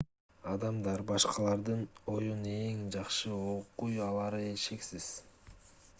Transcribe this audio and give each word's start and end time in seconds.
адамдар 0.51 1.03
башкалардын 1.11 1.83
оюн 2.15 2.41
эң 2.53 2.81
жакшы 2.97 3.37
окуй 3.53 4.03
алары 4.11 4.43
шексиз 4.67 5.15